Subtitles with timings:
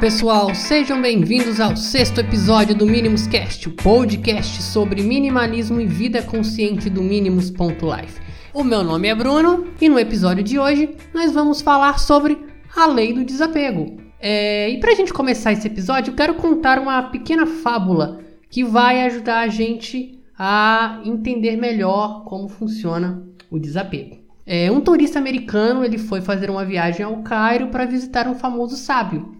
[0.00, 6.20] Pessoal, sejam bem-vindos ao sexto episódio do Minimus Cast, o podcast sobre minimalismo e vida
[6.20, 8.20] consciente do Minimus.life.
[8.52, 12.38] O meu nome é Bruno e no episódio de hoje nós vamos falar sobre
[12.76, 13.96] a lei do desapego.
[14.20, 18.62] É, e para a gente começar esse episódio, eu quero contar uma pequena fábula que
[18.62, 24.18] vai ajudar a gente a entender melhor como funciona o desapego.
[24.44, 28.76] É, um turista americano ele foi fazer uma viagem ao Cairo para visitar um famoso
[28.76, 29.34] sábio.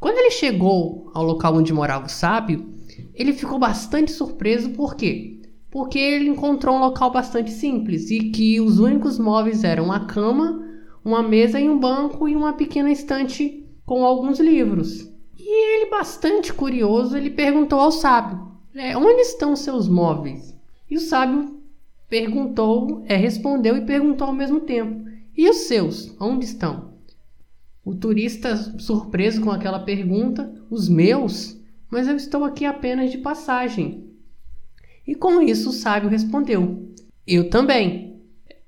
[0.00, 2.72] Quando ele chegou ao local onde morava o sábio,
[3.14, 5.42] ele ficou bastante surpreso por quê?
[5.70, 10.66] Porque ele encontrou um local bastante simples e que os únicos móveis eram a cama,
[11.04, 15.06] uma mesa e um banco e uma pequena estante com alguns livros.
[15.38, 18.40] E ele, bastante curioso, ele perguntou ao sábio:
[18.74, 20.56] é, onde estão seus móveis?
[20.90, 21.60] E o sábio
[22.08, 25.04] perguntou, é, respondeu e perguntou ao mesmo tempo:
[25.36, 26.16] E os seus?
[26.18, 26.94] Onde estão?
[27.84, 31.58] O turista, surpreso com aquela pergunta, os meus?
[31.90, 34.10] Mas eu estou aqui apenas de passagem.
[35.06, 36.92] E com isso o sábio respondeu:
[37.26, 38.20] Eu também.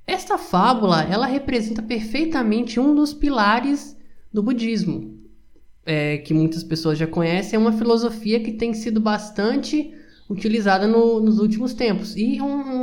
[0.07, 3.97] Esta fábula, ela representa perfeitamente um dos pilares
[4.33, 5.17] do budismo,
[5.87, 9.95] é, que muitas pessoas já conhecem, é uma filosofia que tem sido bastante
[10.29, 12.17] utilizada no, nos últimos tempos.
[12.17, 12.82] E um,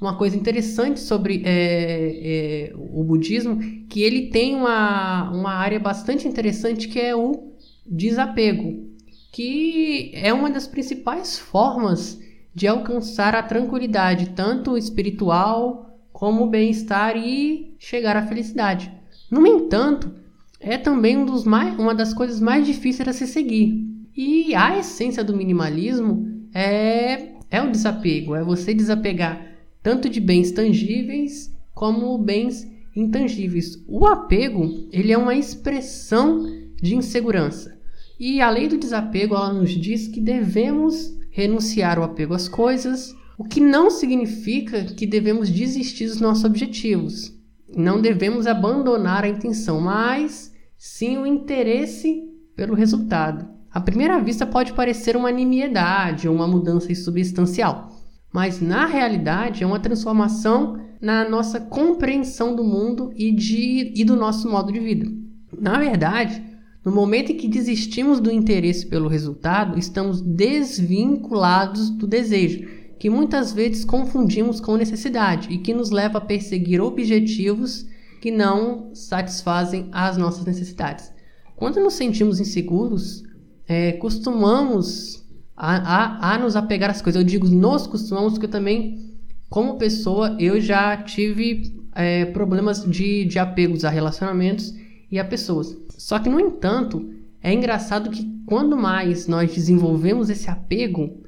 [0.00, 6.28] uma coisa interessante sobre é, é, o budismo, que ele tem uma, uma área bastante
[6.28, 7.52] interessante que é o
[7.84, 8.88] desapego,
[9.32, 12.18] que é uma das principais formas
[12.54, 18.92] de alcançar a tranquilidade, tanto espiritual como bem-estar e chegar à felicidade.
[19.30, 20.12] No entanto,
[20.60, 23.86] é também um dos mais, uma das coisas mais difíceis a se seguir.
[24.16, 30.52] E a essência do minimalismo é, é o desapego, é você desapegar tanto de bens
[30.52, 33.82] tangíveis como bens intangíveis.
[33.86, 36.44] O apego, ele é uma expressão
[36.80, 37.78] de insegurança.
[38.18, 43.14] E a lei do desapego, ela nos diz que devemos renunciar ao apego às coisas,
[43.38, 47.32] o que não significa que devemos desistir dos nossos objetivos.
[47.76, 52.24] Não devemos abandonar a intenção, mas sim o interesse
[52.56, 53.48] pelo resultado.
[53.70, 57.92] À primeira vista pode parecer uma nimiedade ou uma mudança substancial,
[58.32, 64.16] mas na realidade é uma transformação na nossa compreensão do mundo e, de, e do
[64.16, 65.10] nosso modo de vida.
[65.58, 66.42] Na verdade,
[66.84, 72.66] no momento em que desistimos do interesse pelo resultado, estamos desvinculados do desejo,
[72.98, 77.86] que muitas vezes confundimos com necessidade e que nos leva a perseguir objetivos
[78.20, 81.12] que não satisfazem as nossas necessidades.
[81.54, 83.22] Quando nos sentimos inseguros,
[83.66, 85.24] é, costumamos
[85.58, 87.20] a, a, a, nos apegar às coisas.
[87.20, 89.18] Eu digo nos costumamos, porque eu também,
[89.50, 94.72] como pessoa, eu já tive é, problemas de, de apegos a relacionamentos
[95.10, 95.76] e a pessoas.
[95.90, 101.22] Só que, no entanto, é engraçado que quando mais nós desenvolvemos esse apego,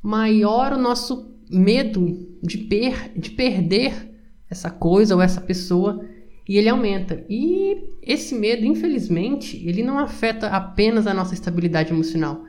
[0.00, 4.14] maior o nosso medo de, per, de perder
[4.48, 6.04] essa coisa ou essa pessoa
[6.48, 7.24] e ele aumenta.
[7.28, 12.44] E esse medo, infelizmente, ele não afeta apenas a nossa estabilidade emocional,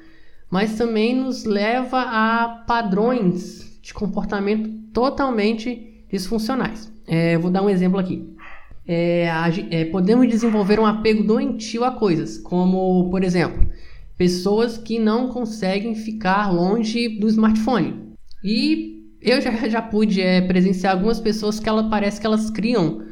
[0.49, 6.91] mas também nos leva a padrões de comportamento totalmente disfuncionais.
[7.07, 8.35] É, vou dar um exemplo aqui.
[8.87, 9.27] É,
[9.71, 13.67] é, podemos desenvolver um apego doentio a coisas, como, por exemplo,
[14.17, 18.13] pessoas que não conseguem ficar longe do smartphone.
[18.43, 23.03] E eu já, já pude é, presenciar algumas pessoas que ela parece que elas criam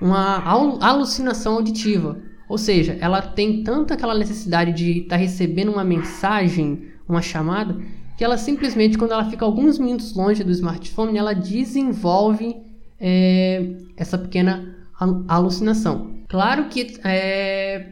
[0.00, 0.42] uma
[0.80, 2.20] alucinação auditiva.
[2.50, 7.80] Ou seja, ela tem tanto aquela necessidade de estar tá recebendo uma mensagem, uma chamada,
[8.18, 12.56] que ela simplesmente, quando ela fica alguns minutos longe do smartphone, ela desenvolve
[12.98, 14.74] é, essa pequena
[15.28, 16.10] alucinação.
[16.26, 17.86] Claro que é,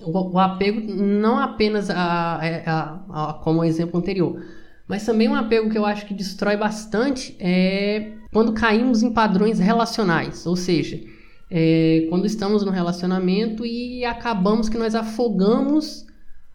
[0.00, 4.40] o, o, apego não apenas a, a, a, como o exemplo anterior,
[4.86, 9.58] mas também um apego que eu acho que destrói bastante é quando caímos em padrões
[9.58, 11.00] relacionais, ou seja,
[11.50, 16.06] é, quando estamos no relacionamento e acabamos que nós afogamos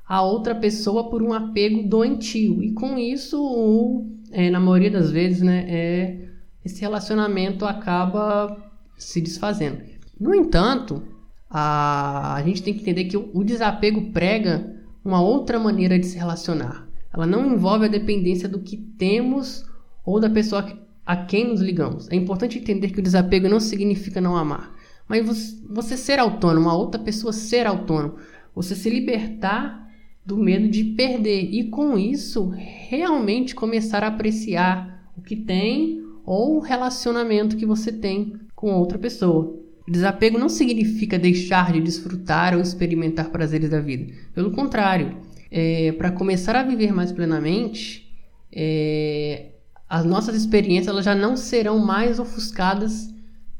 [0.07, 2.63] a outra pessoa por um apego doentio.
[2.63, 6.29] E com isso, é, na maioria das vezes, né, é,
[6.63, 9.81] esse relacionamento acaba se desfazendo.
[10.19, 11.03] No entanto,
[11.49, 16.05] a, a gente tem que entender que o, o desapego prega uma outra maneira de
[16.05, 16.87] se relacionar.
[17.13, 19.65] Ela não envolve a dependência do que temos
[20.05, 20.65] ou da pessoa
[21.05, 22.09] a quem nos ligamos.
[22.09, 24.73] É importante entender que o desapego não significa não amar.
[25.07, 28.15] Mas você ser autônomo, a outra pessoa ser autônomo,
[28.53, 29.85] você se libertar
[30.25, 36.57] do medo de perder e com isso realmente começar a apreciar o que tem ou
[36.57, 39.59] o relacionamento que você tem com outra pessoa.
[39.87, 44.11] Desapego não significa deixar de desfrutar ou experimentar prazeres da vida.
[44.33, 45.17] Pelo contrário,
[45.51, 48.11] é, para começar a viver mais plenamente,
[48.51, 49.51] é,
[49.87, 53.13] as nossas experiências elas já não serão mais ofuscadas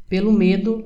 [0.09, 0.85] pelo medo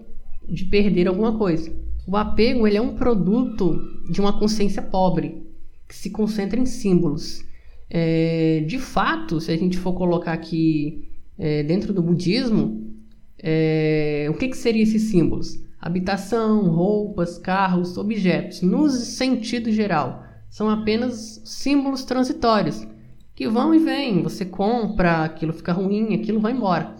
[0.51, 1.71] de perder alguma coisa.
[2.07, 3.79] O apego ele é um produto
[4.09, 5.43] de uma consciência pobre
[5.87, 7.43] que se concentra em símbolos.
[7.89, 12.93] É, de fato, se a gente for colocar aqui é, dentro do budismo,
[13.41, 15.59] é, o que, que seriam esses símbolos?
[15.79, 22.87] Habitação, roupas, carros, objetos, no sentido geral, são apenas símbolos transitórios
[23.33, 24.21] que vão e vêm.
[24.21, 26.95] Você compra, aquilo fica ruim, aquilo vai embora.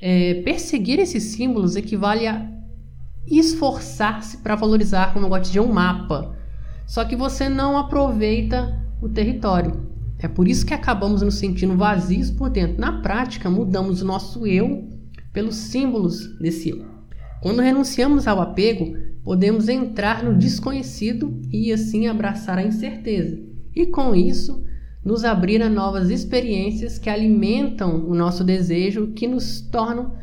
[0.00, 2.55] É, perseguir esses símbolos equivale a
[3.26, 6.36] esforçar-se para valorizar, como eu gosto de um mapa.
[6.86, 9.86] Só que você não aproveita o território.
[10.18, 12.80] É por isso que acabamos nos sentindo vazios por dentro.
[12.80, 14.88] Na prática, mudamos o nosso eu
[15.32, 16.86] pelos símbolos desse eu.
[17.42, 23.38] Quando renunciamos ao apego, podemos entrar no desconhecido e assim abraçar a incerteza.
[23.74, 24.64] E com isso,
[25.04, 30.14] nos abrir a novas experiências que alimentam o nosso desejo, que nos tornam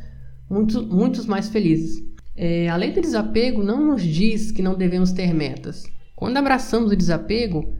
[0.50, 2.04] muito, muitos mais felizes.
[2.36, 5.84] É, a lei do desapego não nos diz que não devemos ter metas.
[6.16, 7.74] Quando abraçamos o desapego,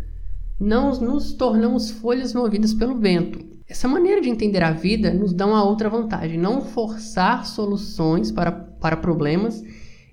[0.60, 3.40] não nos tornamos folhas movidas pelo vento.
[3.68, 8.52] Essa maneira de entender a vida nos dá uma outra vantagem: não forçar soluções para,
[8.52, 9.64] para problemas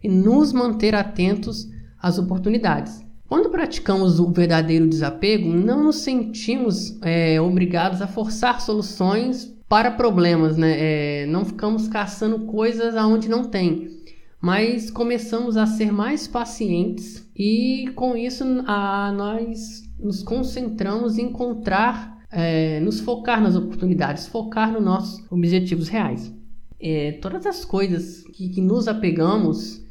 [0.02, 1.68] e nos manter atentos
[2.00, 3.04] às oportunidades.
[3.28, 10.56] Quando praticamos o verdadeiro desapego, não nos sentimos é, obrigados a forçar soluções para problemas,
[10.56, 10.74] né?
[10.78, 13.99] É, não ficamos caçando coisas aonde não tem,
[14.40, 22.18] mas começamos a ser mais pacientes e com isso a, nós nos concentramos em encontrar
[22.30, 26.32] é, nos focar nas oportunidades, focar nos nossos objetivos reais.
[26.80, 29.84] É, todas as coisas que, que nos apegamos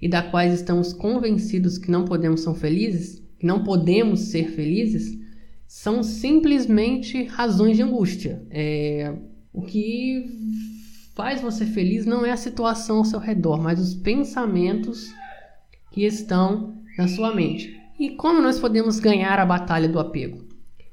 [0.00, 5.18] e da quais estamos convencidos que não podemos ser felizes, que não podemos ser felizes,
[5.66, 8.46] são simplesmente razões de angústia.
[8.50, 9.14] É,
[9.52, 10.26] o que
[11.16, 15.12] faz você feliz não é a situação ao seu redor, mas os pensamentos
[15.90, 17.74] que estão na sua mente.
[17.98, 20.44] E como nós podemos ganhar a batalha do apego?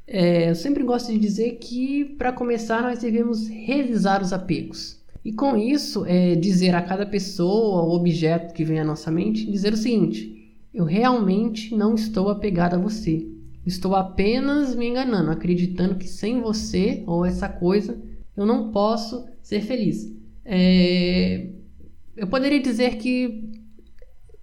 [0.08, 5.04] É, eu sempre gosto de dizer que, para começar, nós devemos revisar os apegos.
[5.26, 9.50] E com isso, é, dizer a cada pessoa ou objeto que vem à nossa mente,
[9.50, 13.28] dizer o seguinte: eu realmente não estou apegado a você.
[13.66, 17.98] Estou apenas me enganando, acreditando que sem você ou essa coisa
[18.36, 20.12] eu não posso ser feliz.
[20.46, 21.50] É,
[22.16, 23.50] eu poderia dizer que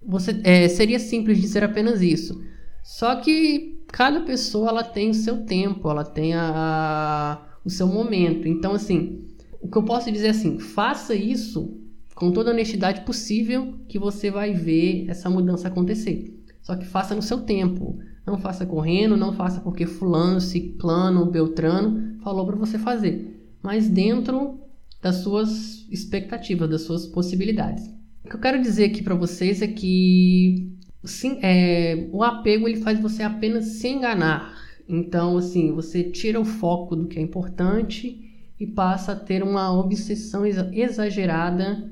[0.01, 2.41] você é, seria simples dizer apenas isso.
[2.83, 7.87] Só que cada pessoa ela tem o seu tempo, ela tem a, a, o seu
[7.87, 8.47] momento.
[8.47, 9.25] Então, assim,
[9.61, 11.77] o que eu posso dizer é assim, faça isso
[12.15, 16.39] com toda a honestidade possível que você vai ver essa mudança acontecer.
[16.61, 17.97] Só que faça no seu tempo.
[18.25, 23.40] Não faça correndo, não faça porque fulano, ciclano, beltrano falou para você fazer.
[23.61, 24.59] Mas dentro
[25.01, 27.87] das suas expectativas, das suas possibilidades.
[28.23, 30.71] O que eu quero dizer aqui para vocês é que
[31.03, 34.55] sim, é, o apego ele faz você apenas se enganar.
[34.87, 39.71] Então, assim, você tira o foco do que é importante e passa a ter uma
[39.73, 41.91] obsessão exagerada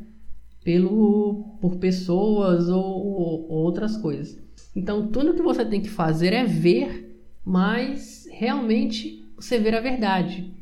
[0.63, 4.37] pelo, por pessoas ou, ou, outras coisas.
[4.75, 10.58] Então, tudo que você tem que fazer é ver, mas realmente você ver a verdade.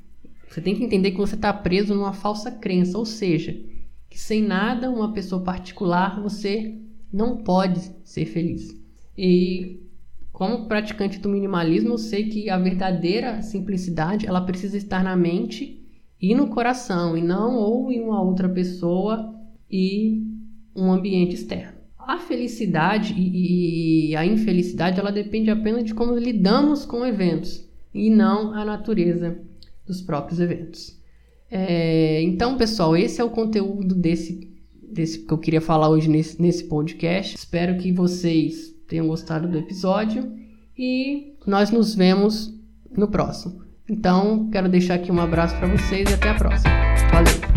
[0.50, 3.60] Você tem que entender que você está preso numa falsa crença, ou seja,
[4.10, 6.76] que sem nada, uma pessoa particular, você
[7.12, 8.76] não pode ser feliz.
[9.18, 9.82] E
[10.32, 15.84] como praticante do minimalismo, eu sei que a verdadeira simplicidade, ela precisa estar na mente
[16.22, 19.36] e no coração, e não ou em uma outra pessoa
[19.70, 20.24] e
[20.76, 21.78] um ambiente externo.
[21.98, 28.54] A felicidade e, a infelicidade, ela depende apenas de como lidamos com eventos e não
[28.54, 29.40] a natureza
[29.88, 30.98] dos próprios eventos.
[31.50, 34.56] É, então, pessoal, esse é o conteúdo desse
[34.90, 37.36] desse que eu queria falar hoje nesse, nesse podcast.
[37.36, 40.32] Espero que vocês tenham gostado do episódio
[40.78, 42.54] e nós nos vemos
[42.96, 43.62] no próximo.
[43.90, 46.72] Então, quero deixar aqui um abraço para vocês e até a próxima.
[47.12, 47.57] Valeu!